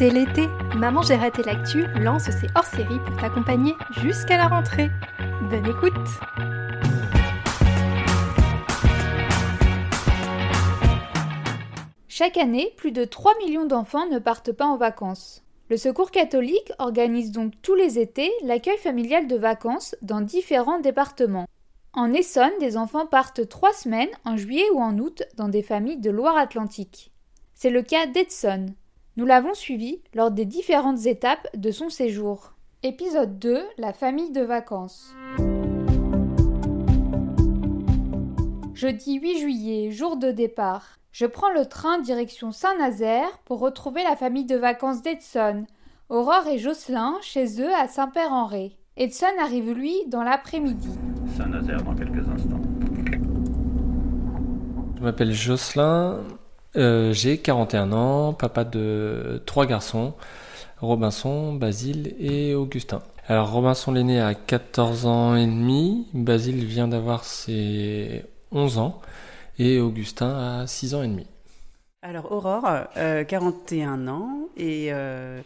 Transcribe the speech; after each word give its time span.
C'est 0.00 0.08
l'été. 0.08 0.48
Maman 0.78 1.02
j'ai 1.02 1.14
raté 1.14 1.42
l'actu 1.42 1.84
lance 2.00 2.22
ses 2.22 2.46
hors-séries 2.54 3.00
pour 3.04 3.18
t'accompagner 3.18 3.74
jusqu'à 4.00 4.38
la 4.38 4.48
rentrée. 4.48 4.88
Bonne 5.50 5.66
écoute. 5.66 5.92
Chaque 12.08 12.38
année, 12.38 12.72
plus 12.78 12.92
de 12.92 13.04
3 13.04 13.36
millions 13.44 13.66
d'enfants 13.66 14.08
ne 14.08 14.18
partent 14.18 14.52
pas 14.52 14.64
en 14.64 14.78
vacances. 14.78 15.44
Le 15.68 15.76
Secours 15.76 16.10
catholique 16.10 16.72
organise 16.78 17.30
donc 17.30 17.52
tous 17.60 17.74
les 17.74 17.98
étés 17.98 18.32
l'accueil 18.42 18.78
familial 18.78 19.26
de 19.26 19.36
vacances 19.36 19.94
dans 20.00 20.22
différents 20.22 20.80
départements. 20.80 21.46
En 21.92 22.14
Essonne, 22.14 22.58
des 22.58 22.78
enfants 22.78 23.04
partent 23.04 23.46
trois 23.50 23.74
semaines 23.74 24.08
en 24.24 24.38
juillet 24.38 24.70
ou 24.72 24.80
en 24.80 24.96
août 24.96 25.24
dans 25.36 25.50
des 25.50 25.62
familles 25.62 26.00
de 26.00 26.10
Loire-Atlantique. 26.10 27.12
C'est 27.52 27.68
le 27.68 27.82
cas 27.82 28.06
d'Edson. 28.06 28.68
Nous 29.20 29.26
l'avons 29.26 29.52
suivi 29.52 30.00
lors 30.14 30.30
des 30.30 30.46
différentes 30.46 31.04
étapes 31.04 31.46
de 31.54 31.70
son 31.70 31.90
séjour. 31.90 32.54
Épisode 32.82 33.38
2 33.38 33.60
La 33.76 33.92
famille 33.92 34.30
de 34.30 34.40
vacances. 34.40 35.14
Jeudi 38.72 39.20
8 39.20 39.38
juillet, 39.38 39.90
jour 39.90 40.16
de 40.16 40.30
départ. 40.30 40.96
Je 41.12 41.26
prends 41.26 41.50
le 41.50 41.66
train 41.66 41.98
direction 41.98 42.50
Saint-Nazaire 42.50 43.28
pour 43.44 43.58
retrouver 43.58 44.02
la 44.04 44.16
famille 44.16 44.46
de 44.46 44.56
vacances 44.56 45.02
d'Edson, 45.02 45.66
Aurore 46.08 46.46
et 46.50 46.56
Jocelyn 46.56 47.16
chez 47.20 47.60
eux 47.60 47.74
à 47.74 47.88
Saint-Père-en-Ré. 47.88 48.78
Edson 48.96 49.26
arrive 49.38 49.70
lui 49.70 49.96
dans 50.06 50.22
l'après-midi. 50.22 50.98
Saint-Nazaire 51.36 51.82
dans 51.82 51.94
quelques 51.94 52.26
instants. 52.26 52.62
Je 54.96 55.02
m'appelle 55.02 55.32
Jocelyn, 55.34 56.20
euh, 56.76 57.12
j'ai 57.12 57.38
41 57.38 57.92
ans, 57.92 58.32
papa 58.32 58.64
de 58.64 59.42
trois 59.46 59.66
garçons, 59.66 60.14
Robinson, 60.78 61.54
Basile 61.54 62.14
et 62.18 62.54
Augustin. 62.54 63.02
Alors 63.26 63.52
Robinson 63.52 63.92
l'aîné 63.92 64.20
a 64.20 64.34
14 64.34 65.06
ans 65.06 65.36
et 65.36 65.46
demi, 65.46 66.08
Basile 66.14 66.64
vient 66.64 66.88
d'avoir 66.88 67.24
ses 67.24 68.24
11 68.50 68.78
ans 68.78 69.00
et 69.58 69.78
Augustin 69.78 70.62
a 70.62 70.66
6 70.66 70.94
ans 70.94 71.02
et 71.02 71.08
demi. 71.08 71.26
Alors 72.02 72.32
Aurore, 72.32 72.66
euh, 72.96 73.24
41 73.24 74.08
ans 74.08 74.48
et 74.56 74.92
euh, 74.92 75.42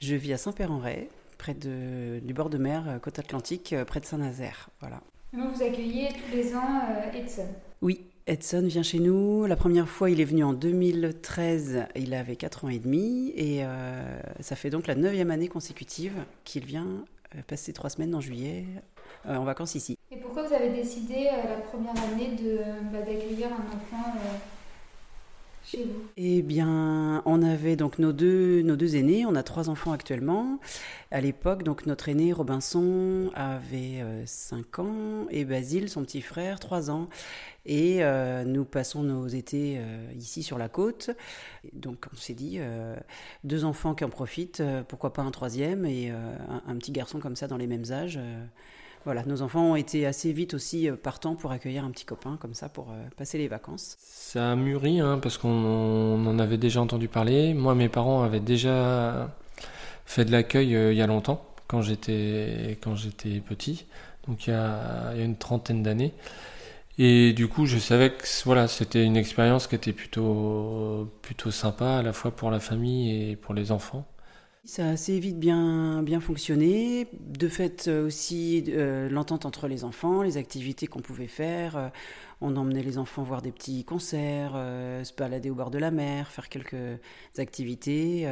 je 0.00 0.14
vis 0.14 0.32
à 0.32 0.38
Saint-Père-en-Retz, 0.38 1.08
près 1.36 1.54
de, 1.54 2.20
du 2.20 2.32
bord 2.32 2.48
de 2.48 2.58
mer, 2.58 2.84
euh, 2.88 2.98
côte 2.98 3.18
atlantique, 3.18 3.74
près 3.86 4.00
de 4.00 4.06
Saint-Nazaire. 4.06 4.70
Voilà. 4.80 5.00
Vous 5.32 5.62
accueillez 5.62 6.08
tous 6.08 6.36
les 6.36 6.54
ans 6.56 6.82
euh, 6.90 7.16
Edson? 7.16 7.46
Oui, 7.82 8.00
Edson 8.26 8.62
vient 8.66 8.82
chez 8.82 8.98
nous. 8.98 9.46
La 9.46 9.56
première 9.56 9.88
fois, 9.88 10.10
il 10.10 10.20
est 10.20 10.24
venu 10.24 10.44
en 10.44 10.52
2013. 10.52 11.86
Il 11.96 12.14
avait 12.14 12.36
4 12.36 12.64
ans 12.64 12.68
et 12.68 12.78
demi 12.78 13.32
et 13.34 13.64
euh, 13.64 14.20
ça 14.40 14.56
fait 14.56 14.70
donc 14.70 14.86
la 14.86 14.94
neuvième 14.94 15.30
année 15.30 15.48
consécutive 15.48 16.14
qu'il 16.44 16.64
vient 16.64 17.04
euh, 17.34 17.40
passer 17.46 17.72
trois 17.72 17.90
semaines 17.90 18.14
en 18.14 18.20
juillet 18.20 18.64
euh, 19.26 19.36
en 19.36 19.44
vacances 19.44 19.74
ici. 19.74 19.96
Et 20.10 20.16
pourquoi 20.16 20.46
vous 20.46 20.54
avez 20.54 20.70
décidé 20.70 21.24
la 21.24 21.56
première 21.56 21.96
année 22.04 22.36
bah, 22.92 22.98
d'accueillir 22.98 23.48
un 23.48 23.76
enfant 23.76 24.18
Eh 26.16 26.42
bien, 26.42 27.22
on 27.24 27.42
avait 27.42 27.76
donc 27.76 27.98
nos 27.98 28.12
deux, 28.12 28.62
nos 28.62 28.76
deux 28.76 28.96
aînés. 28.96 29.24
On 29.26 29.34
a 29.34 29.42
trois 29.42 29.68
enfants 29.68 29.92
actuellement. 29.92 30.58
À 31.10 31.20
l'époque, 31.20 31.62
donc 31.62 31.86
notre 31.86 32.08
aîné 32.08 32.32
Robinson 32.32 33.30
avait 33.34 34.04
5 34.26 34.78
ans 34.78 35.26
et 35.30 35.44
Basile, 35.44 35.88
son 35.88 36.02
petit 36.02 36.20
frère, 36.20 36.60
3 36.60 36.90
ans. 36.90 37.08
Et 37.66 38.02
euh, 38.02 38.44
nous 38.44 38.64
passons 38.64 39.02
nos 39.02 39.26
étés 39.26 39.76
euh, 39.78 40.12
ici 40.16 40.42
sur 40.42 40.56
la 40.58 40.68
côte. 40.68 41.10
Donc 41.72 42.06
on 42.12 42.16
s'est 42.16 42.34
dit, 42.34 42.56
euh, 42.58 42.96
deux 43.44 43.64
enfants 43.64 43.94
qui 43.94 44.04
en 44.04 44.08
profitent, 44.08 44.60
euh, 44.60 44.82
pourquoi 44.82 45.12
pas 45.12 45.22
un 45.22 45.30
troisième 45.30 45.84
et 45.84 46.10
euh, 46.10 46.36
un 46.66 46.76
petit 46.76 46.92
garçon 46.92 47.18
comme 47.18 47.36
ça 47.36 47.46
dans 47.48 47.56
les 47.58 47.66
mêmes 47.66 47.90
âges. 47.90 48.18
Voilà, 49.04 49.24
nos 49.24 49.40
enfants 49.40 49.72
ont 49.72 49.76
été 49.76 50.06
assez 50.06 50.32
vite 50.32 50.54
aussi 50.54 50.88
euh, 50.88 50.96
partants 50.96 51.34
pour 51.34 51.52
accueillir 51.52 51.84
un 51.84 51.90
petit 51.90 52.04
copain 52.04 52.36
comme 52.38 52.54
ça 52.54 52.68
pour 52.68 52.90
euh, 52.90 53.02
passer 53.16 53.38
les 53.38 53.48
vacances. 53.48 53.96
Ça 54.00 54.52
a 54.52 54.56
mûri 54.56 55.00
hein, 55.00 55.18
parce 55.22 55.38
qu'on 55.38 55.48
on 55.48 56.26
en 56.26 56.38
avait 56.38 56.58
déjà 56.58 56.80
entendu 56.82 57.08
parler. 57.08 57.54
Moi, 57.54 57.74
mes 57.74 57.88
parents 57.88 58.22
avaient 58.22 58.40
déjà 58.40 59.34
fait 60.04 60.24
de 60.24 60.32
l'accueil 60.32 60.76
euh, 60.76 60.92
il 60.92 60.98
y 60.98 61.02
a 61.02 61.06
longtemps, 61.06 61.44
quand 61.66 61.80
j'étais 61.80 62.78
quand 62.82 62.94
j'étais 62.94 63.40
petit, 63.40 63.86
donc 64.28 64.46
il 64.46 64.50
y 64.50 64.52
a, 64.52 65.12
il 65.14 65.18
y 65.18 65.22
a 65.22 65.24
une 65.24 65.36
trentaine 65.36 65.82
d'années. 65.82 66.12
Et 66.98 67.32
du 67.32 67.48
coup, 67.48 67.64
je 67.64 67.78
savais 67.78 68.10
que 68.10 68.24
voilà, 68.44 68.68
c'était 68.68 69.04
une 69.04 69.16
expérience 69.16 69.66
qui 69.66 69.76
était 69.76 69.94
plutôt 69.94 71.10
plutôt 71.22 71.50
sympa 71.50 71.98
à 71.98 72.02
la 72.02 72.12
fois 72.12 72.32
pour 72.32 72.50
la 72.50 72.60
famille 72.60 73.30
et 73.30 73.36
pour 73.36 73.54
les 73.54 73.72
enfants. 73.72 74.06
Ça 74.64 74.86
a 74.86 74.90
assez 74.90 75.18
vite 75.18 75.38
bien, 75.38 76.02
bien 76.02 76.20
fonctionné. 76.20 77.08
De 77.18 77.48
fait, 77.48 77.88
euh, 77.88 78.06
aussi, 78.06 78.64
euh, 78.68 79.08
l'entente 79.08 79.46
entre 79.46 79.68
les 79.68 79.84
enfants, 79.84 80.22
les 80.22 80.36
activités 80.36 80.86
qu'on 80.86 81.00
pouvait 81.00 81.28
faire. 81.28 81.76
Euh, 81.76 81.88
on 82.42 82.56
emmenait 82.56 82.82
les 82.82 82.98
enfants 82.98 83.22
voir 83.22 83.40
des 83.40 83.52
petits 83.52 83.84
concerts, 83.84 84.52
se 84.52 85.14
balader 85.14 85.50
au 85.50 85.54
bord 85.54 85.70
de 85.70 85.78
la 85.78 85.90
mer, 85.90 86.30
faire 86.30 86.48
quelques 86.48 87.00
activités. 87.38 88.26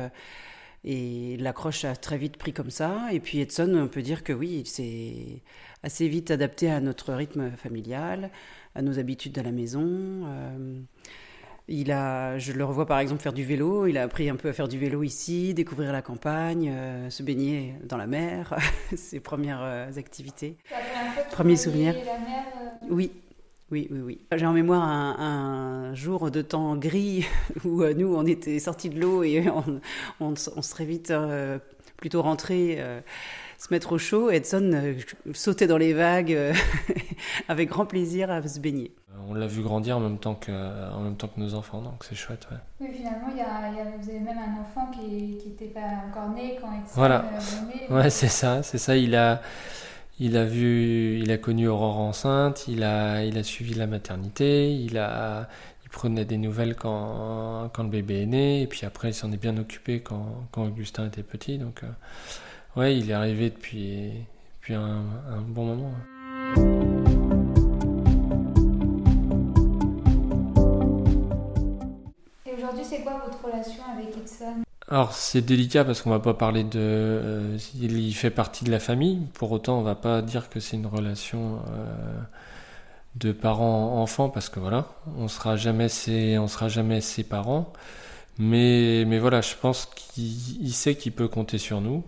et 0.85 1.37
l'accroche 1.39 1.85
a 1.85 1.97
très 1.97 2.19
vite 2.19 2.37
pris 2.39 2.53
comme 2.53 2.71
ça. 2.71 3.09
Et 3.13 3.21
puis 3.21 3.41
Edson, 3.41 3.75
on 3.77 3.89
peut 3.89 4.03
dire 4.03 4.25
que 4.25 4.33
oui, 4.33 4.61
il 4.61 4.67
s'est 4.67 5.43
assez 5.83 6.09
vite 6.09 6.31
adapté 6.31 6.71
à 6.71 6.81
notre 6.81 7.13
rythme 7.13 7.51
familial, 7.57 8.31
à 8.75 8.83
nos 8.83 8.99
habitudes 8.99 9.39
à 9.39 9.43
la 9.43 9.53
maison. 9.53 10.27
Il 11.71 11.93
a, 11.93 12.39
je 12.39 12.53
le 12.53 12.65
revois 12.65 12.87
par 12.87 12.99
exemple 12.99 13.21
faire 13.21 13.35
du 13.35 13.45
vélo. 13.45 13.87
Il 13.87 13.99
a 13.99 14.03
appris 14.03 14.31
un 14.31 14.37
peu 14.37 14.49
à 14.49 14.53
faire 14.55 14.69
du 14.69 14.79
vélo 14.79 15.03
ici, 15.03 15.53
découvrir 15.53 15.93
la 15.93 16.01
campagne, 16.01 16.73
euh, 16.75 17.11
se 17.11 17.23
baigner 17.23 17.75
dans 17.85 17.99
la 17.99 18.07
mer, 18.07 18.57
ses 18.97 19.21
premières 19.21 19.61
euh, 19.63 19.91
activités. 19.97 20.57
Premier 21.31 21.57
souvenir. 21.57 21.93
la 21.93 22.01
mer, 22.19 22.45
euh, 22.57 22.87
Oui, 22.89 23.13
oui, 23.71 23.87
oui, 23.91 24.01
oui. 24.01 24.21
J'ai 24.35 24.47
en 24.47 24.55
mémoire 24.55 24.83
un, 24.83 25.91
un 25.91 25.95
jour 25.95 26.31
de 26.31 26.41
temps 26.41 26.75
gris 26.77 27.27
où 27.67 27.83
euh, 27.83 27.93
nous, 27.93 28.15
on 28.15 28.25
était 28.25 28.59
sortis 28.61 28.89
de 28.89 28.99
l'eau 28.99 29.23
et 29.23 29.47
on, 29.51 29.81
on, 30.21 30.35
on 30.57 30.63
serait 30.63 30.87
vite 30.87 31.13
plutôt 31.99 32.23
rentrés, 32.23 32.79
se 33.59 33.67
mettre 33.75 33.93
au 33.93 33.99
chaud. 33.99 34.31
Edson 34.31 34.71
euh, 34.73 34.95
sautait 35.35 35.67
dans 35.67 35.77
les 35.79 35.93
vagues 35.93 36.33
euh, 36.33 36.55
avec 37.49 37.69
grand 37.69 37.87
plaisir 37.87 38.31
à 38.31 38.47
se 38.47 38.61
baigner. 38.61 38.93
On 39.29 39.35
l'a 39.35 39.47
vu 39.47 39.63
grandir 39.63 39.97
en 39.99 40.01
même 40.01 40.19
temps 40.19 40.35
que 40.37 40.53
en 40.93 41.01
même 41.01 41.17
temps 41.17 41.29
que 41.29 41.39
nos 41.41 41.55
enfants, 41.55 41.83
donc 41.83 42.05
c'est 42.09 42.15
chouette. 42.15 42.47
Ouais. 42.51 42.57
Oui, 42.81 42.89
finalement, 42.97 43.29
il 43.31 43.37
y 43.37 43.41
a, 43.41 43.69
il 43.71 43.77
y 43.77 43.81
a- 43.81 43.97
vous 44.01 44.09
avez 44.09 44.21
même 44.21 44.39
un 44.39 44.63
enfant 44.63 44.91
qui 44.93 45.39
n'était 45.47 45.67
pas 45.67 45.81
encore 46.09 46.31
né 46.31 46.57
quand 46.61 46.69
Edson 46.73 46.93
Voilà. 46.95 47.25
euh, 47.35 47.39
venait. 47.91 48.01
Ouais, 48.03 48.11
c'est 48.11 48.29
ça, 48.29 48.63
c'est 48.63 48.79
ça. 48.79 48.97
Il 48.97 49.15
a, 49.17 49.43
il 50.21 50.37
a 50.37 50.45
vu, 50.45 51.19
il 51.19 51.31
a 51.33 51.37
connu 51.37 51.69
Aurore 51.69 51.99
enceinte, 51.99 52.67
il 52.69 52.83
a, 52.85 53.25
il 53.25 53.37
a 53.37 53.43
suivi 53.43 53.75
la 53.75 53.87
maternité, 53.87 54.73
il 54.73 54.97
a, 54.99 55.49
il 55.85 55.91
prenait 55.91 56.25
des 56.25 56.39
nouvelles 56.39 56.75
quand, 56.77 57.71
quand 57.75 57.83
le 57.83 57.89
bébé 57.91 58.23
est 58.23 58.27
né, 58.27 58.63
et 58.63 58.67
puis 58.67 58.87
après 58.87 59.09
il 59.11 59.15
s'en 59.15 59.31
est 59.33 59.37
bien 59.37 59.57
occupé 59.59 60.01
quand, 60.01 60.27
quand 60.53 60.65
Augustin 60.65 61.07
était 61.07 61.23
petit. 61.25 61.59
Donc, 61.59 61.83
euh, 61.83 61.87
ouais, 62.79 62.97
il 62.97 63.11
est 63.11 63.15
arrivé 63.15 63.51
depuis, 63.51 64.13
depuis 64.61 64.75
un, 64.75 65.03
un 65.31 65.41
bon 65.41 65.65
moment. 65.65 65.93
Et 72.47 72.55
aujourd'hui, 72.57 72.85
c'est 72.85 73.03
quoi 73.03 73.21
votre 73.25 73.45
relation 73.45 73.83
avec 73.93 74.17
Edson 74.17 74.63
Alors 74.87 75.13
c'est 75.13 75.43
délicat 75.43 75.85
parce 75.85 76.03
qu'on 76.03 76.11
va 76.11 76.21
pas 76.21 76.35
parler 76.35 76.63
de, 76.63 76.79
euh, 76.79 77.59
il 77.75 77.99
y 77.99 78.13
fait 78.13 78.31
partie 78.31 78.65
de 78.65 78.71
la 78.71 78.79
famille. 78.79 79.27
Pour 79.35 79.51
autant, 79.51 79.79
on 79.79 79.83
va 79.83 79.97
pas 79.97 80.23
dire 80.23 80.49
que 80.49 80.61
c'est 80.61 80.77
une 80.77 80.87
relation 80.87 81.57
euh, 81.71 82.21
de 83.17 83.33
parents-enfants 83.33 84.29
parce 84.29 84.49
que 84.49 84.61
voilà, 84.61 84.87
on 85.19 85.27
sera 85.27 85.57
jamais 85.57 85.89
ses, 85.89 86.39
on 86.39 86.47
sera 86.47 86.69
jamais 86.69 87.01
ses 87.01 87.25
parents. 87.25 87.73
Mais 88.39 89.05
mais 89.05 89.19
voilà, 89.19 89.41
je 89.41 89.57
pense 89.61 89.87
qu'il 89.87 90.63
il 90.65 90.73
sait 90.73 90.95
qu'il 90.95 91.11
peut 91.11 91.27
compter 91.27 91.59
sur 91.59 91.81
nous 91.81 92.05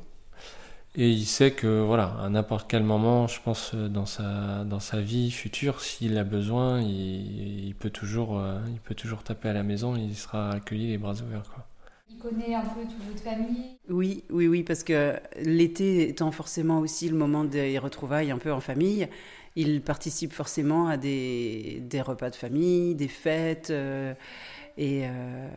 et 0.95 1.11
il 1.11 1.27
sait 1.27 1.53
que 1.53 1.81
voilà, 1.83 2.17
à 2.21 2.29
n'importe 2.29 2.69
quel 2.71 2.83
moment, 2.85 3.27
je 3.29 3.41
pense 3.43 3.73
euh, 3.75 3.89
dans 3.89 4.07
sa 4.07 4.65
dans 4.65 4.81
sa 4.81 5.01
vie 5.01 5.31
future, 5.31 5.81
s'il 5.81 6.17
a 6.19 6.25
besoin, 6.25 6.81
il, 6.83 7.67
il 7.69 7.75
peut 7.75 7.91
toujours 7.91 8.39
euh, 8.39 8.59
il 8.73 8.81
peut 8.81 8.95
toujours 8.95 9.23
taper 9.25 9.49
à 9.51 9.53
la 9.53 9.63
maison, 9.63 9.97
il 9.97 10.17
sera 10.17 10.51
accueilli 10.53 10.89
les 10.89 10.99
bras 10.99 11.15
ouverts 11.15 11.51
quoi. 11.55 11.67
Il 12.11 12.19
connaît 12.19 12.55
un 12.55 12.61
peu 12.61 12.83
toute 12.83 13.03
votre 13.05 13.23
famille? 13.23 13.79
Oui, 13.89 14.25
oui, 14.31 14.47
oui, 14.47 14.63
parce 14.63 14.85
que 14.85 15.19
l'été 15.43 16.09
étant 16.09 16.31
forcément 16.31 16.79
aussi 16.79 17.09
le 17.09 17.17
moment 17.17 17.45
des 17.45 17.79
retrouvailles 17.79 18.31
un 18.31 18.39
peu 18.39 18.53
en 18.53 18.61
famille, 18.61 19.09
il 19.57 19.83
participe 19.83 20.33
forcément 20.33 20.87
à 20.87 20.97
des, 20.97 21.81
des 21.83 22.01
repas 22.01 22.31
de 22.31 22.37
famille, 22.37 22.95
des 22.95 23.09
fêtes. 23.09 23.71
euh, 23.71 24.15
et 24.81 25.03
euh, 25.05 25.49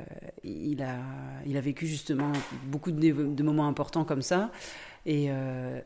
il, 0.44 0.84
a, 0.84 1.62
vécu 1.62 1.88
justement 1.88 2.34
beaucoup 2.66 2.92
de, 2.92 3.42
moments 3.44 3.70
importants 3.70 4.04
comme 4.04 4.22
ça. 4.22 4.52
Et 5.06 5.28
euh, 5.30 5.80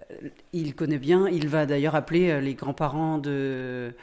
il 0.54 0.74
connaît 0.74 0.98
bien, 0.98 1.28
il 1.30 1.48
va 1.48 1.68
d'ailleurs 1.68 1.94
appeler 1.94 2.31
euh, 2.31 2.39
les 2.39 2.56
grands-parents 2.56 3.19
de, 3.19 3.94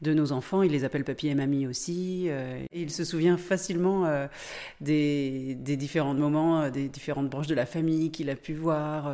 nos 0.00 0.30
enfants. 0.30 0.62
Il 0.62 0.70
les 0.70 0.84
appelle 0.84 1.02
papy 1.02 1.26
et 1.26 1.34
mamie 1.34 1.66
aussi. 1.66 2.28
et 2.28 2.68
il 2.72 2.90
se 2.92 3.04
souvient 3.04 3.36
facilement 3.36 4.28
des, 4.80 5.56
différents 5.56 6.14
moments, 6.14 6.70
des 6.70 6.88
différentes 6.88 7.28
branches 7.28 7.48
de 7.48 7.54
la 7.54 7.66
famille 7.66 8.12
qu'il 8.12 8.30
a 8.30 8.36
pu 8.36 8.54
voir. 8.54 9.12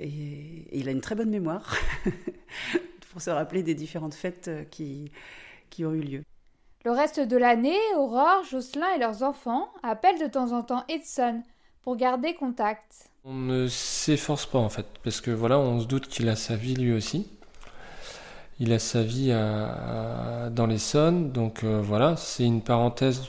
Et, 0.00 0.66
il 0.72 0.88
a 0.88 0.92
une 0.92 1.02
très 1.02 1.14
bonne 1.14 1.30
mémoire 1.30 1.76
pour 3.12 3.22
se 3.22 3.30
rappeler 3.30 3.62
des 3.62 3.74
différentes 3.74 4.14
fêtes 4.14 4.50
qui 4.70 5.10
ont 5.84 5.92
eu 5.92 6.00
lieu. 6.00 6.22
Le 6.84 6.92
reste 6.92 7.18
de 7.20 7.36
l'année, 7.36 7.78
Aurore, 7.96 8.44
Jocelyn 8.48 8.86
et 8.94 8.98
leurs 8.98 9.22
enfants 9.24 9.68
appellent 9.82 10.20
de 10.20 10.28
temps 10.28 10.52
en 10.52 10.62
temps 10.62 10.84
Edson 10.88 11.42
pour 11.82 11.96
garder 11.96 12.34
contact. 12.34 13.10
On 13.24 13.34
ne 13.34 13.66
s'efforce 13.66 14.46
pas 14.46 14.58
en 14.58 14.68
fait, 14.68 14.86
parce 15.02 15.20
que 15.20 15.32
voilà, 15.32 15.58
on 15.58 15.80
se 15.80 15.86
doute 15.86 16.06
qu'il 16.06 16.28
a 16.28 16.36
sa 16.36 16.54
vie 16.54 16.76
lui 16.76 16.92
aussi. 16.92 17.28
Il 18.60 18.72
a 18.72 18.78
sa 18.78 19.02
vie 19.02 19.30
dans 19.30 20.66
l'Essonne, 20.66 21.30
donc 21.30 21.62
euh, 21.62 21.80
voilà, 21.82 22.16
c'est 22.16 22.44
une 22.44 22.62
parenthèse 22.62 23.22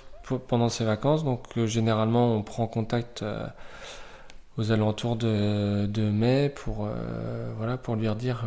pendant 0.48 0.69
ses 0.69 0.86
vacances, 0.86 1.24
donc 1.24 1.45
euh, 1.57 1.66
généralement 1.66 2.36
on 2.36 2.44
prend 2.44 2.68
contact 2.68 3.24
euh, 3.24 3.45
aux 4.57 4.72
alentours 4.72 5.16
de, 5.16 6.10
mai 6.12 6.50
pour 6.50 6.88
lui 7.95 8.07
redire 8.07 8.44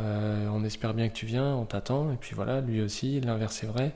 on 0.52 0.62
espère 0.64 0.94
bien 0.94 1.08
que 1.08 1.14
tu 1.14 1.26
viens, 1.26 1.54
on 1.54 1.64
t'attend, 1.64 2.12
et 2.12 2.16
puis 2.16 2.34
voilà, 2.34 2.60
lui 2.60 2.82
aussi, 2.82 3.20
l'inverse 3.20 3.62
est 3.62 3.66
vrai. 3.66 3.92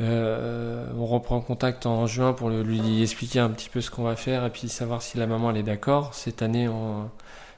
Euh, 0.00 0.86
on 0.96 1.06
reprend 1.06 1.40
contact 1.40 1.86
en 1.86 2.06
juin 2.06 2.32
pour 2.32 2.50
lui 2.50 3.02
expliquer 3.02 3.40
un 3.40 3.50
petit 3.50 3.68
peu 3.68 3.80
ce 3.80 3.90
qu'on 3.90 4.04
va 4.04 4.16
faire 4.16 4.44
et 4.44 4.50
puis 4.50 4.68
savoir 4.68 5.02
si 5.02 5.18
la 5.18 5.26
maman 5.26 5.52
est 5.54 5.62
d'accord. 5.62 6.14
Cette 6.14 6.42
année, 6.42 6.68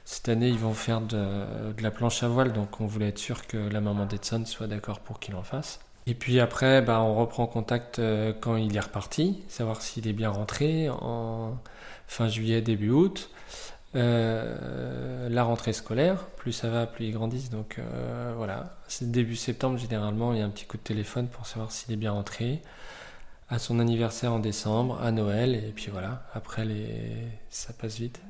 cette 0.05 0.29
année, 0.29 0.49
ils 0.49 0.57
vont 0.57 0.73
faire 0.73 1.01
de, 1.01 1.45
la 1.79 1.91
planche 1.91 2.23
à 2.23 2.27
voile, 2.27 2.53
donc 2.53 2.81
on 2.81 2.85
voulait 2.85 3.09
être 3.09 3.19
sûr 3.19 3.45
que 3.47 3.57
la 3.57 3.81
maman 3.81 4.05
d'Edson 4.05 4.43
soit 4.45 4.67
d'accord 4.67 4.99
pour 4.99 5.19
qu'il 5.19 5.35
en 5.35 5.43
fasse. 5.43 5.79
Et 6.07 6.15
puis 6.15 6.39
après, 6.39 6.81
bah, 6.81 7.01
on 7.01 7.13
reprend 7.15 7.45
contact 7.45 7.99
euh, 7.99 8.33
quand 8.39 8.55
il 8.55 8.75
est 8.75 8.79
reparti, 8.79 9.43
savoir 9.47 9.83
s'il 9.83 10.07
est 10.07 10.13
bien 10.13 10.31
rentré 10.31 10.89
en 10.89 11.57
fin 12.07 12.27
juillet, 12.27 12.61
début 12.61 12.89
août. 12.89 13.29
Euh, 13.95 15.27
la 15.29 15.43
rentrée 15.43 15.73
scolaire, 15.73 16.25
plus 16.37 16.53
ça 16.53 16.69
va, 16.69 16.87
plus 16.87 17.05
ils 17.07 17.11
grandissent. 17.11 17.49
Donc 17.49 17.77
euh, 17.79 18.33
voilà, 18.37 18.77
c'est 18.87 19.11
début 19.11 19.35
septembre 19.35 19.77
généralement, 19.77 20.33
il 20.33 20.39
y 20.39 20.41
a 20.41 20.45
un 20.45 20.49
petit 20.49 20.65
coup 20.65 20.77
de 20.77 20.83
téléphone 20.83 21.27
pour 21.27 21.45
savoir 21.45 21.71
s'il 21.71 21.93
est 21.93 21.97
bien 21.97 22.11
rentré. 22.11 22.61
À 23.49 23.59
son 23.59 23.79
anniversaire 23.79 24.33
en 24.33 24.39
décembre, 24.39 25.01
à 25.01 25.11
Noël, 25.11 25.55
et 25.55 25.73
puis 25.75 25.89
voilà, 25.91 26.23
après 26.33 26.63
les... 26.65 27.27
ça 27.49 27.73
passe 27.73 27.99
vite. 27.99 28.21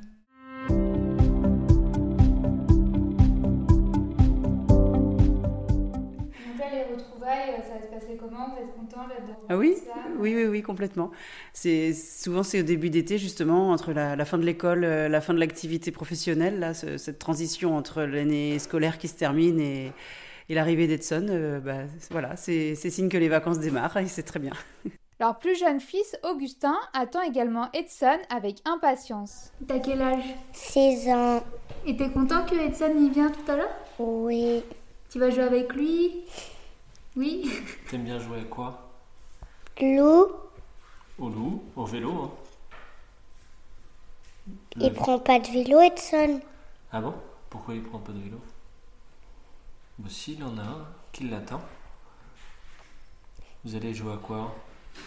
Ah 9.52 9.58
oui, 9.58 9.76
oui, 10.18 10.34
oui, 10.34 10.46
oui, 10.46 10.62
complètement. 10.62 11.12
C'est 11.52 11.94
souvent 11.94 12.42
c'est 12.42 12.62
au 12.62 12.64
début 12.64 12.90
d'été 12.90 13.18
justement 13.18 13.72
entre 13.72 13.92
la, 13.92 14.24
fin 14.24 14.38
de 14.38 14.46
l'école, 14.46 14.86
euh, 14.86 15.10
la 15.10 15.20
fin 15.20 15.34
de 15.34 15.40
l'activité 15.40 15.92
professionnelle, 15.92 16.58
là, 16.62 16.74
cette 16.74 17.20
transition 17.20 17.76
entre 17.76 18.04
l'année 18.04 18.60
scolaire 18.60 18.98
qui 18.98 19.10
se 19.10 19.16
termine 19.16 19.60
et, 19.60 19.92
l'arrivée 20.48 20.88
d'Edson. 20.88 21.28
Euh, 21.30 21.60
bah, 21.60 21.80
voilà, 22.12 22.38
c'est 22.38 22.76
signe 22.76 23.10
que 23.10 23.18
les 23.18 23.28
vacances 23.28 23.60
démarrent 23.60 23.98
et 23.98 24.08
c'est 24.08 24.24
très 24.24 24.40
bien. 24.40 24.54
Leur 25.20 25.38
plus 25.38 25.60
jeune 25.60 25.82
fils, 25.82 26.16
Augustin, 26.24 26.78
attend 26.94 27.22
également 27.22 27.70
Edson 27.74 28.20
avec 28.30 28.62
impatience. 28.64 29.52
T'as 29.68 29.80
quel 29.80 30.02
âge? 30.02 30.34
16 30.54 31.08
ans. 31.10 31.44
Et 31.86 31.98
t'es 31.98 32.10
content 32.10 32.46
que 32.46 32.56
Edson 32.56 32.96
y 32.98 33.10
vienne 33.10 33.34
tout 33.34 33.52
à 33.52 33.58
l'heure? 33.58 33.76
Oui. 34.00 34.64
Tu 35.10 35.20
vas 35.20 35.30
jouer 35.30 35.44
avec 35.44 35.74
lui? 35.74 36.22
Oui? 37.18 37.52
T'aimes 37.90 38.06
bien 38.06 38.18
jouer 38.18 38.40
à 38.40 38.46
quoi? 38.46 38.91
Loup. 39.80 40.32
Au 41.18 41.30
loup, 41.30 41.64
au 41.76 41.86
vélo. 41.86 42.12
Hein. 42.24 42.32
Il 44.78 44.94
prend 44.94 45.20
pas 45.20 45.40
de 45.40 45.48
vélo, 45.48 45.80
Edson. 45.82 46.42
Ah 46.92 47.02
bon? 47.02 47.14
Pourquoi 47.50 47.76
il 47.76 47.84
prend 47.84 48.00
pas 48.00 48.12
de 48.12 48.20
vélo? 48.20 48.40
Bah, 50.00 50.10
Si, 50.10 50.34
il 50.34 50.44
en 50.44 50.58
a 50.58 50.62
un 50.64 50.86
qui 51.12 51.28
l'attend. 51.28 51.62
Vous 53.64 53.76
allez 53.76 53.94
jouer 53.94 54.14
à 54.14 54.18
quoi? 54.18 54.56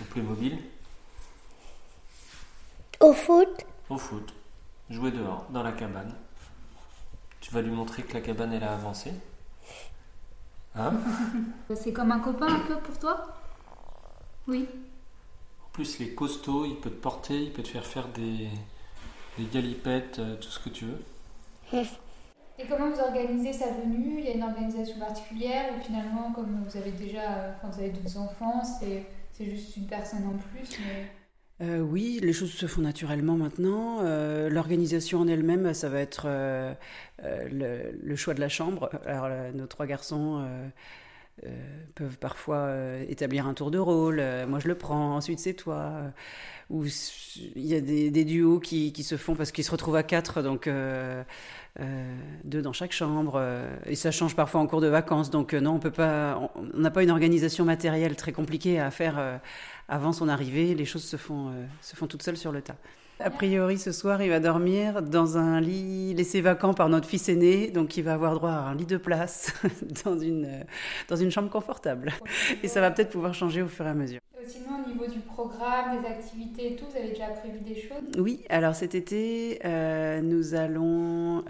Au 0.01 0.05
Playmobil? 0.05 0.59
Au 3.01 3.13
foot 3.13 3.67
Au 3.91 3.99
foot. 3.99 4.33
Jouer 4.91 5.11
dehors, 5.11 5.47
dans 5.51 5.63
la 5.63 5.73
cabane. 5.73 6.15
Tu 7.41 7.51
vas 7.53 7.63
lui 7.63 7.71
montrer 7.71 8.03
que 8.03 8.15
la 8.15 8.21
cabane, 8.21 8.53
elle 8.53 8.65
a 8.65 8.73
avancé 8.75 9.13
Hein? 10.77 10.93
C'est 11.75 11.93
comme 11.93 12.13
un 12.13 12.21
copain 12.21 12.47
un 12.49 12.61
peu 12.61 12.77
pour 12.79 12.99
toi? 12.99 13.27
Oui. 14.49 14.67
En 15.65 15.71
plus, 15.73 15.99
il 15.99 16.09
est 16.09 16.15
costaud, 16.15 16.65
il 16.65 16.77
peut 16.77 16.91
te 16.91 17.01
porter, 17.01 17.43
il 17.43 17.53
peut 17.53 17.63
te 17.63 17.69
faire 17.69 17.87
faire 17.87 18.09
des, 18.09 18.49
des 19.39 19.45
galipettes, 19.53 20.19
euh, 20.19 20.37
tout 20.37 20.49
ce 20.49 20.61
que 20.61 20.69
tu 20.69 20.85
veux. 20.85 21.03
Et 22.57 22.67
comment 22.69 22.89
vous 22.89 23.01
organisez 23.01 23.53
sa 23.53 23.67
venue? 23.73 24.21
Il 24.21 24.25
y 24.25 24.29
a 24.29 24.35
une 24.35 24.45
organisation 24.45 24.97
particulière 24.99 25.75
ou 25.77 25.83
finalement, 25.83 26.33
comme 26.33 26.65
vous 26.65 26.77
avez 26.77 26.93
déjà, 26.93 27.57
quand 27.61 27.69
vous 27.69 27.81
avez 27.81 27.91
deux 27.91 28.17
enfants, 28.17 28.63
c'est 28.63 29.05
juste 29.45 29.77
une 29.77 29.89
personne 29.89 30.25
en 30.27 30.39
plus 30.39 30.79
euh, 31.61 31.79
oui, 31.79 32.19
les 32.21 32.33
choses 32.33 32.51
se 32.53 32.67
font 32.67 32.81
naturellement 32.81 33.37
maintenant. 33.37 34.01
Euh, 34.03 34.49
l'organisation 34.51 35.21
en 35.21 35.29
elle-même, 35.29 35.73
ça 35.73 35.89
va 35.89 36.01
être 36.01 36.25
euh, 36.27 36.75
le, 37.23 38.17
choix 38.17 38.35
de 38.35 38.41
la 38.41 38.49
chambre. 38.49 38.91
Alors, 39.07 39.29
nos 39.55 39.67
trois 39.67 39.87
garçons 39.87 40.45
peuvent 41.95 42.19
parfois 42.19 42.71
établir 43.09 43.47
un 43.47 43.55
tour 43.55 43.71
de 43.71 43.79
rôle. 43.79 44.23
moi, 44.49 44.59
je 44.59 44.69
le 44.69 44.75
prends. 44.75 45.17
Ensuite, 45.17 45.39
c'est 45.39 45.55
toi. 45.55 45.93
Ou 46.71 46.85
il 47.57 47.67
y 47.67 47.75
a 47.75 47.81
des, 47.81 48.25
duos 48.25 48.61
qui, 48.61 48.93
se 49.03 49.17
font 49.17 49.35
parce 49.35 49.53
qu'ils 49.53 49.65
se 49.65 49.71
retrouvent 49.71 49.97
à 49.97 50.03
quatre, 50.03 50.43
donc 50.43 50.69
deux 52.45 52.63
dans 52.63 52.73
chaque 52.73 52.93
chambre. 52.93 53.43
et 53.87 53.95
ça 53.95 54.11
change 54.11 54.37
parfois 54.37 54.61
en 54.61 54.67
cours 54.67 54.81
de 54.81 54.89
vacances. 54.89 55.31
Donc 55.31 55.55
non, 55.55 55.73
on 55.73 55.79
peut 55.81 55.91
pas. 55.91 56.51
On 56.55 56.79
n'a 56.79 56.91
pas 56.91 57.03
une 57.03 57.11
organisation 57.11 57.65
matérielle 57.65 58.17
très 58.17 58.33
compliquée 58.33 58.81
à 58.81 58.91
faire 58.91 59.41
avant 59.89 60.13
son 60.13 60.29
arrivée, 60.29 60.75
les 60.75 60.85
choses 60.85 61.05
se 61.05 61.17
font, 61.17 61.49
euh, 61.49 61.65
se 61.83 61.97
font 61.97 62.07
toutes 62.07 62.23
seules 62.23 62.37
sur 62.37 62.53
le 62.53 62.63
tas. 62.63 62.77
A 63.21 63.31
priori, 63.31 63.79
ce 63.79 63.93
soir, 63.93 64.23
il 64.23 64.31
va 64.31 64.41
dormir 64.41 65.01
dans 65.01 65.39
un 65.39 65.61
lit 65.61 66.15
laissé 66.15 66.41
vacant 66.41 66.75
par 66.75 66.89
notre 66.89 67.09
fils 67.09 67.29
aîné, 67.29 67.71
donc 67.71 67.97
il 67.97 68.03
va 68.03 68.15
avoir 68.15 68.35
droit 68.35 68.51
à 68.51 68.59
un 68.59 68.75
lit 68.75 68.87
de 68.87 68.97
place 68.97 69.55
dans 70.05 70.19
une, 70.19 70.47
euh, 70.47 70.65
dans 71.09 71.15
une 71.15 71.31
chambre 71.31 71.49
confortable. 71.49 72.13
Et 72.65 72.69
ça 72.69 72.81
va 72.81 72.91
peut-être 72.91 73.11
pouvoir 73.11 73.33
changer 73.33 73.63
au 73.63 73.69
fur 73.69 73.87
et 73.87 73.91
à 73.91 73.95
mesure. 73.95 74.19
sinon, 74.45 74.83
au 74.85 74.89
niveau 74.89 75.07
du 75.07 75.21
programme, 75.21 76.01
des 76.03 76.09
activités 76.09 76.73
et 76.73 76.77
tout, 76.77 76.87
vous 76.91 76.97
avez 76.97 77.11
déjà 77.11 77.29
prévu 77.29 77.61
des 77.61 77.77
choses? 77.81 78.03
Oui, 78.19 78.45
alors 78.49 78.75
cet 78.75 78.97
été, 78.97 79.61
euh, 79.65 80.21
nous 80.21 80.55
allons 80.55 81.45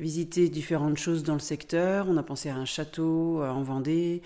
visiter 0.00 0.48
différentes 0.48 0.96
choses 0.96 1.22
dans 1.22 1.34
le 1.34 1.38
secteur. 1.40 2.06
On 2.08 2.16
a 2.16 2.22
pensé 2.22 2.48
à 2.48 2.56
un 2.56 2.64
château 2.64 3.42
en 3.44 3.62
Vendée. 3.62 4.22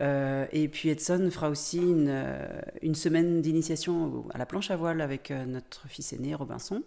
Euh, 0.00 0.46
et 0.52 0.68
puis 0.68 0.88
Edson 0.88 1.28
fera 1.30 1.50
aussi 1.50 1.78
une, 1.78 2.08
euh, 2.08 2.94
semaine 2.94 3.42
d'initiation 3.42 4.24
à 4.32 4.38
la 4.38 4.46
planche 4.46 4.70
à 4.70 4.76
voile 4.76 5.00
avec 5.00 5.30
euh, 5.30 5.44
notre 5.44 5.88
fils 5.88 6.12
aîné 6.12 6.34
Robinson. 6.34 6.82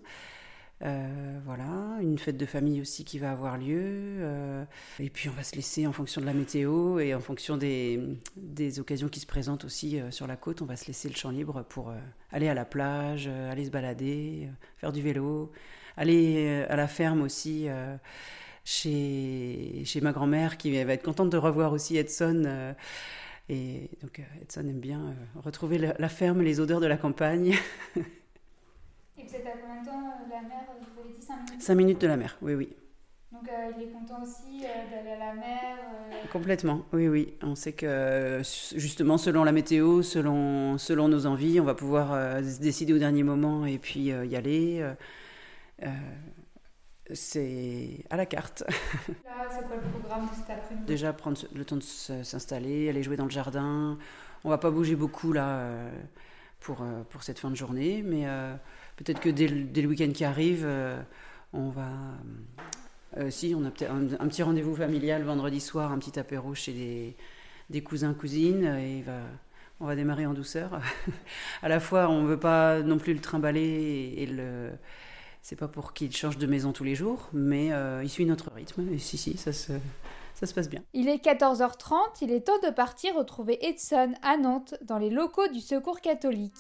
voilà, 1.46 1.98
une 2.02 2.18
fête 2.18 2.36
de 2.36 2.46
famille 2.46 2.82
aussi 2.82 3.06
qui 3.06 3.18
va 3.18 3.32
avoir 3.32 3.58
lieu. 3.58 4.66
et 5.00 5.10
puis 5.10 5.30
on 5.30 5.32
va 5.32 5.44
se 5.44 5.56
laisser 5.56 5.88
en 5.88 5.94
fonction 5.94 6.20
de 6.20 6.26
la 6.26 6.34
météo 6.34 7.00
et 7.00 7.16
en 7.16 7.22
fonction 7.22 7.56
des 7.58 8.80
occasions 8.80 9.08
qui 9.08 9.22
se 9.22 9.26
présentent 9.26 9.64
aussi 9.64 10.02
sur 10.10 10.28
la 10.28 10.36
côte, 10.36 10.62
on 10.62 10.66
va 10.66 10.76
se 10.76 10.88
laisser 10.88 11.08
le 11.08 11.16
champ 11.16 11.30
libre 11.30 11.64
pour 11.70 11.94
aller 12.32 12.50
à 12.50 12.54
la 12.54 12.66
plage, 12.66 13.28
aller 13.28 13.64
se 13.64 13.70
balader, 13.70 14.50
faire 14.76 14.92
du 14.92 15.02
vélo, 15.02 15.54
aller 15.96 16.66
à 16.68 16.76
la 16.76 16.90
ferme 16.90 17.22
aussi 17.22 17.70
chez, 18.64 19.84
chez 19.86 20.02
ma 20.02 20.12
grand-mère 20.12 20.58
qui 20.58 20.72
va 20.84 20.94
être 20.94 21.04
contente 21.04 21.30
de 21.30 21.38
revoir 21.38 21.74
aussi 21.74 21.98
Edson. 21.98 22.44
Euh, 22.46 22.74
et 23.50 23.90
donc 24.02 24.20
euh, 24.20 24.42
Edson 24.42 24.62
aime 24.62 24.80
bien 24.80 25.02
euh, 25.02 25.40
retrouver 25.42 25.78
la, 25.78 26.10
ferme, 26.10 26.42
les 26.42 26.60
odeurs 26.60 26.80
de 26.80 26.88
la 26.88 26.98
campagne. 26.98 27.56
et 27.96 28.02
vous 29.18 29.36
êtes 29.36 29.46
à 29.46 29.52
combien 29.52 29.82
de 29.82 29.86
temps 29.86 30.14
la 30.30 30.42
mer 30.42 30.64
Vous 30.96 31.02
avez 31.02 31.14
dit 31.14 31.26
5 31.26 31.36
minutes? 31.36 31.62
5 31.62 31.76
minutes 31.76 32.02
de 32.02 32.08
la 32.08 32.18
mer, 32.18 32.38
oui, 32.42 32.54
oui. 32.54 32.70
Donc 33.32 33.50
il 33.76 33.84
est 33.84 33.88
content 33.88 34.22
aussi 34.22 34.62
d'aller 34.62 35.10
à 35.10 35.18
la 35.18 35.34
mer 35.34 35.78
Complètement, 36.32 36.86
oui, 36.94 37.08
oui. 37.08 37.34
On 37.42 37.56
sait 37.56 37.74
que 37.74 38.42
justement, 38.76 39.18
selon 39.18 39.44
la 39.44 39.52
météo, 39.52 40.04
selon, 40.04 40.78
selon 40.78 41.08
nos 41.08 41.26
envies, 41.26 41.60
on 41.60 41.64
va 41.64 41.74
pouvoir 41.74 42.40
se 42.44 42.62
décider 42.62 42.94
au 42.94 43.00
dernier 43.00 43.24
moment 43.24 43.66
et 43.66 43.80
puis 43.80 44.04
y 44.04 44.36
aller 44.36 44.86
c'est 47.12 48.06
à 48.10 48.18
la 48.18 48.26
carte. 48.26 48.64
Là, 49.26 49.48
c'est 49.50 49.68
quoi 49.68 49.76
le 49.76 50.00
programme 50.00 50.30
de 50.30 50.36
cet 50.36 50.50
après-midi? 50.50 50.86
Déjà 50.86 51.12
prendre 51.14 51.38
le 51.54 51.66
temps 51.66 51.76
de 51.76 51.82
s'installer, 51.82 52.90
aller 52.90 53.04
jouer 53.04 53.18
dans 53.18 53.26
le 53.26 53.32
jardin. 53.32 53.98
On 54.44 54.50
va 54.50 54.58
pas 54.58 54.72
bouger 54.72 54.96
beaucoup 54.96 55.32
là 55.32 55.48
euh, 55.48 55.92
pour, 56.60 56.82
euh, 56.82 57.04
pour 57.10 57.24
cette 57.24 57.40
fin 57.40 57.50
de 57.50 57.56
journée, 57.56 58.04
mais 58.04 58.24
euh, 58.26 58.54
peut-être 58.98 59.20
que 59.20 59.30
dès 59.30 59.48
le, 59.48 59.88
week-end 59.88 60.12
qui 60.14 60.26
arrive, 60.26 60.68
on 61.54 61.70
va. 61.70 61.90
si, 63.30 63.54
on 63.58 63.66
a 63.66 63.72
peut-être 63.72 63.92
un, 63.92 64.28
petit 64.28 64.44
rendez-vous 64.44 64.76
familial 64.76 65.24
vendredi 65.24 65.60
soir, 65.60 65.92
un 65.92 66.00
petit 66.00 66.18
apéro 66.20 66.56
chez 66.56 66.74
des, 66.74 67.16
des 67.70 67.84
cousins, 67.84 68.14
cousines, 68.14 68.66
et 68.66 69.02
va, 69.02 69.20
on 69.80 69.86
va 69.86 69.96
démarrer 69.96 70.26
en 70.26 70.34
douceur. 70.34 70.82
à 71.62 71.70
la 71.70 71.80
fois, 71.80 72.10
on 72.10 72.22
ne 72.24 72.28
veut 72.28 72.40
pas 72.40 72.82
non 72.82 72.98
plus 72.98 73.14
le 73.14 73.20
trimballer 73.20 74.14
et 74.18 74.26
le. 74.26 74.72
C'est 75.46 75.58
pas 75.58 75.68
pour 75.68 75.92
qu'il 75.92 76.16
change 76.16 76.38
de 76.38 76.48
maison 76.48 76.72
tous 76.72 76.86
les 76.86 76.96
jours, 76.96 77.28
mais 77.34 77.72
il 78.02 78.10
suit 78.10 78.26
notre 78.26 78.50
rythme. 78.54 78.88
Et 78.94 78.98
si, 78.98 79.18
si, 79.18 79.36
ça 79.36 79.52
se, 79.52 79.74
ça 80.36 80.46
se 80.46 80.54
passe 80.54 80.70
bien. 80.70 80.82
Il 80.94 81.10
est 81.10 81.22
14h30, 81.22 81.96
il 82.22 82.32
est 82.32 82.48
temps 82.48 82.60
de 82.64 82.70
partir 82.70 83.16
retrouver 83.16 83.60
Edson 83.68 84.14
à 84.22 84.38
Nantes, 84.38 84.76
dans 84.84 84.98
les 84.98 85.10
locaux 85.10 85.50
du 85.50 85.60
Secours 85.60 86.00
catholique. 86.00 86.56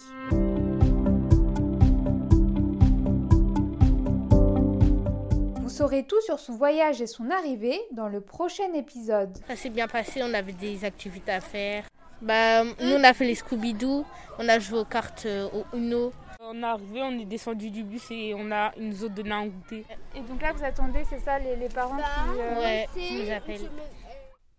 Vous 5.62 5.70
saurez 5.70 6.06
tout 6.06 6.20
sur 6.20 6.40
son 6.40 6.58
voyage 6.58 7.02
et 7.02 7.08
son 7.08 7.32
arrivée 7.32 7.80
dans 7.94 8.10
le 8.10 8.20
prochain 8.20 8.74
épisode. 8.74 9.38
Ça 9.48 9.56
s'est 9.56 9.70
bien 9.70 9.88
passé, 9.88 10.20
on 10.24 10.34
avait 10.34 10.52
des 10.52 10.84
activités 10.84 11.32
à 11.32 11.40
faire. 11.40 11.86
Bah, 12.22 12.66
nous, 12.66 12.96
on 12.96 13.04
a 13.06 13.13
fait 13.13 13.25
les 13.25 13.36
Scooby-Doo, 13.36 14.06
on 14.40 14.50
a 14.50 14.60
joué 14.60 14.80
aux 14.80 14.86
cartes 14.86 15.25
euh, 15.25 15.48
au 15.54 15.78
Uno. 15.78 16.12
On 16.55 16.62
est 16.62 16.65
arrivé, 16.65 17.01
on 17.01 17.17
est 17.17 17.25
descendu 17.25 17.72
du 17.72 17.83
bus 17.83 18.12
et 18.12 18.36
on 18.38 18.51
a 18.51 18.74
une 18.77 18.93
zone 18.93 19.15
de 19.15 19.31
un 19.31 19.48
goûter. 19.48 19.86
Et 20.15 20.22
donc 20.22 20.39
là, 20.39 20.53
vous 20.53 20.63
attendez, 20.63 21.03
c'est 21.03 21.17
ça, 21.17 21.39
les, 21.39 21.67
parents 21.67 21.98
qui, 21.98 22.39
euh, 22.39 22.60
ouais, 22.60 22.88
qui 22.93 23.24
nous 23.24 23.31
appellent. 23.31 23.72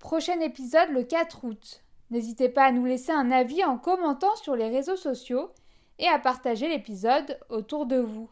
Prochain 0.00 0.40
épisode 0.40 0.90
le 0.90 1.04
4 1.04 1.44
août. 1.44 1.84
N'hésitez 2.10 2.48
pas 2.48 2.64
à 2.64 2.72
nous 2.72 2.84
laisser 2.84 3.12
un 3.12 3.30
avis 3.30 3.62
en 3.62 3.78
commentant 3.78 4.34
sur 4.36 4.56
les 4.56 4.68
réseaux 4.68 4.96
sociaux 4.96 5.52
et 6.00 6.08
à 6.08 6.18
partager 6.18 6.68
l'épisode 6.68 7.38
autour 7.48 7.86
de 7.86 7.98
vous. 7.98 8.28